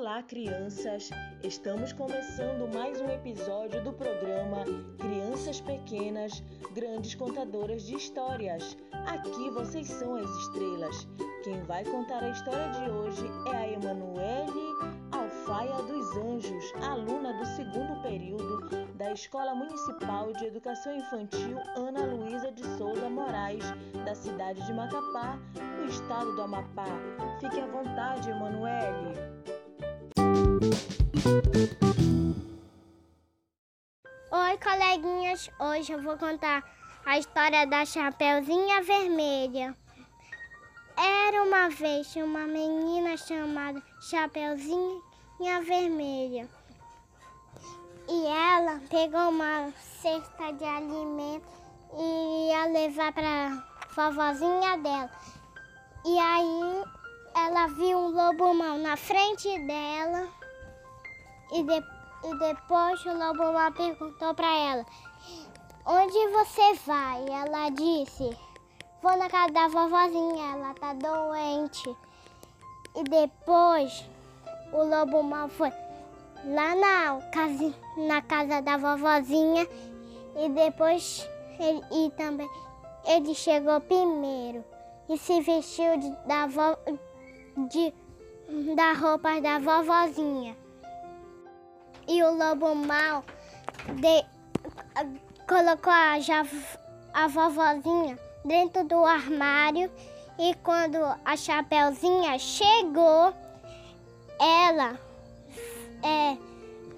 Olá, 0.00 0.22
crianças! 0.22 1.10
Estamos 1.44 1.92
começando 1.92 2.72
mais 2.72 2.98
um 3.02 3.10
episódio 3.10 3.84
do 3.84 3.92
programa 3.92 4.64
Crianças 4.98 5.60
Pequenas, 5.60 6.42
Grandes 6.72 7.14
Contadoras 7.14 7.82
de 7.82 7.96
Histórias. 7.96 8.78
Aqui 9.06 9.50
vocês 9.50 9.88
são 9.88 10.14
as 10.14 10.30
estrelas. 10.30 11.06
Quem 11.44 11.62
vai 11.64 11.84
contar 11.84 12.22
a 12.22 12.30
história 12.30 12.66
de 12.70 12.90
hoje 12.90 13.26
é 13.52 13.56
a 13.58 13.72
Emanuele 13.72 14.70
Alfaia 15.12 15.82
dos 15.82 16.16
Anjos, 16.16 16.72
aluna 16.82 17.34
do 17.34 17.44
segundo 17.44 18.00
período 18.00 18.70
da 18.94 19.12
Escola 19.12 19.54
Municipal 19.54 20.32
de 20.32 20.46
Educação 20.46 20.96
Infantil 20.96 21.58
Ana 21.76 22.06
Luísa 22.06 22.50
de 22.52 22.64
Souza 22.78 23.10
Moraes, 23.10 23.64
da 24.06 24.14
cidade 24.14 24.64
de 24.64 24.72
Macapá, 24.72 25.38
no 25.78 25.84
estado 25.84 26.34
do 26.36 26.40
Amapá. 26.40 26.86
Fique 27.38 27.60
à 27.60 27.66
vontade, 27.66 28.30
Emanuele. 28.30 29.59
Oi, 34.30 34.58
coleguinhas! 34.58 35.50
Hoje 35.58 35.90
eu 35.90 36.02
vou 36.02 36.18
contar 36.18 36.62
a 37.06 37.18
história 37.18 37.66
da 37.66 37.86
Chapeuzinha 37.86 38.82
Vermelha. 38.82 39.74
Era 40.98 41.44
uma 41.44 41.70
vez 41.70 42.14
uma 42.16 42.40
menina 42.40 43.16
chamada 43.16 43.82
Chapeuzinha 44.02 45.62
Vermelha. 45.64 46.46
E 48.06 48.26
ela 48.26 48.82
pegou 48.90 49.30
uma 49.30 49.72
cesta 50.02 50.52
de 50.52 50.64
alimento 50.64 51.48
e 51.98 52.50
ia 52.50 52.66
levar 52.66 53.14
para 53.14 53.66
vovozinha 53.96 54.76
dela. 54.76 55.10
E 56.04 56.18
aí 56.18 56.84
ela 57.34 57.66
viu 57.68 57.96
um 57.96 58.10
lobo 58.10 58.52
mau 58.52 58.76
na 58.76 58.98
frente 58.98 59.58
dela 59.60 60.39
e, 61.52 61.62
de, 61.62 61.84
e 62.24 62.34
depois 62.38 63.04
o 63.06 63.18
lobo 63.18 63.52
mau 63.52 63.72
perguntou 63.72 64.34
para 64.34 64.56
ela: 64.56 64.86
Onde 65.86 66.28
você 66.28 66.74
vai? 66.86 67.24
Ela 67.28 67.70
disse: 67.70 68.36
Vou 69.02 69.16
na 69.16 69.28
casa 69.28 69.52
da 69.52 69.68
vovozinha, 69.68 70.52
ela 70.54 70.74
tá 70.74 70.92
doente. 70.92 71.96
E 72.94 73.04
depois 73.04 74.04
o 74.72 74.84
lobo 74.84 75.22
mau 75.22 75.48
foi 75.48 75.72
lá 76.44 76.74
na 76.74 77.20
casa, 77.30 77.74
na 77.96 78.22
casa 78.22 78.62
da 78.62 78.76
vovozinha 78.76 79.66
e 80.36 80.48
depois 80.48 81.28
ele, 81.58 81.82
e 81.90 82.10
também 82.10 82.48
ele 83.04 83.34
chegou 83.34 83.80
primeiro 83.80 84.64
e 85.08 85.18
se 85.18 85.40
vestiu 85.40 85.98
de, 85.98 86.10
da, 86.26 86.46
vo, 86.46 86.76
de, 87.68 87.92
da 88.74 88.92
roupa 88.92 89.40
da 89.40 89.58
vovozinha. 89.58 90.56
E 92.10 92.24
o 92.24 92.36
lobo 92.36 92.74
mau 92.74 93.24
de, 93.94 94.26
colocou 95.46 95.92
a, 95.92 96.16
a 97.14 97.28
vovozinha 97.28 98.18
dentro 98.44 98.82
do 98.82 99.04
armário 99.04 99.88
e 100.36 100.52
quando 100.64 100.96
a 101.24 101.36
Chapeuzinha 101.36 102.36
chegou, 102.36 103.32
ela 104.40 104.98
é, 106.02 106.36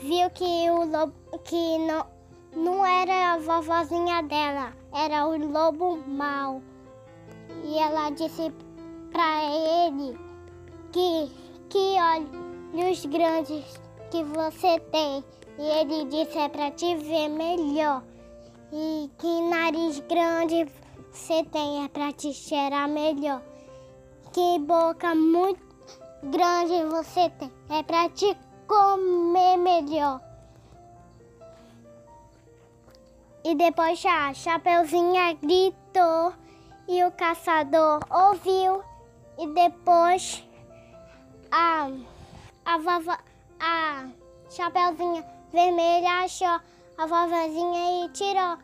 viu 0.00 0.30
que 0.30 0.70
o 0.70 0.86
lobo 0.86 1.38
que 1.44 1.78
não, 1.80 2.06
não 2.56 2.86
era 2.86 3.34
a 3.34 3.38
vovozinha 3.38 4.22
dela, 4.22 4.72
era 4.90 5.26
o 5.26 5.36
lobo 5.36 5.98
mau. 6.06 6.62
E 7.62 7.78
ela 7.78 8.08
disse 8.08 8.50
para 9.12 9.44
ele 9.44 10.18
que 10.92 11.44
que 11.68 11.96
olhos 11.98 13.04
grandes 13.06 13.83
que 14.14 14.22
você 14.22 14.78
tem. 14.92 15.24
E 15.58 15.62
ele 15.62 16.04
disse 16.04 16.38
é 16.38 16.48
para 16.48 16.70
te 16.70 16.94
ver 16.94 17.28
melhor. 17.28 18.00
E 18.72 19.10
que 19.18 19.40
nariz 19.42 19.98
grande 20.08 20.70
você 21.10 21.42
tem 21.42 21.84
é 21.84 21.88
para 21.88 22.12
te 22.12 22.32
cheirar 22.32 22.88
melhor. 22.88 23.42
Que 24.32 24.60
boca 24.60 25.16
muito 25.16 25.60
grande 26.22 26.84
você 26.84 27.28
tem 27.30 27.50
é 27.70 27.82
para 27.82 28.08
te 28.10 28.36
comer 28.68 29.56
melhor. 29.56 30.20
E 33.44 33.54
depois 33.56 34.02
a 34.06 34.32
Chapeuzinha 34.32 35.34
gritou 35.34 36.32
e 36.88 37.02
o 37.04 37.10
caçador 37.10 37.98
ouviu. 38.10 38.80
E 39.38 39.46
depois 39.48 40.44
a, 41.50 41.90
a, 42.64 42.78
vovó, 42.78 43.16
a 43.60 44.08
Chapeuzinha 44.50 45.24
Vermelha 45.52 46.24
achou 46.24 46.60
a 46.98 47.06
vovozinha 47.06 48.06
e 48.06 48.08
tirou 48.10 48.58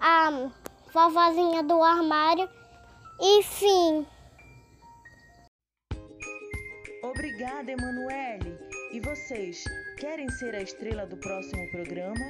a 0.00 0.50
vovozinha 0.92 1.62
do 1.62 1.82
armário. 1.82 2.48
E 3.20 3.42
fim. 3.42 4.06
Obrigada, 7.02 7.70
Emanuele. 7.70 8.58
E 8.92 9.00
vocês, 9.00 9.64
querem 9.98 10.28
ser 10.30 10.54
a 10.54 10.62
estrela 10.62 11.06
do 11.06 11.16
próximo 11.16 11.70
programa? 11.70 12.24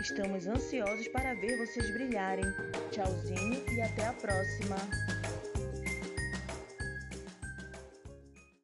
Estamos 0.00 0.46
ansiosos 0.46 1.08
para 1.08 1.34
ver 1.34 1.58
vocês 1.58 1.90
brilharem. 1.92 2.44
Tchauzinho 2.90 3.62
e 3.76 3.82
até 3.82 4.06
a 4.06 4.12
próxima! 4.14 4.76